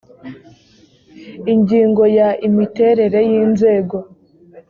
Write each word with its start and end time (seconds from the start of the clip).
ingingo 1.53 2.03
ya 2.17 2.29
imiterere 2.47 3.19
y 3.29 3.31
inzego 3.43 3.97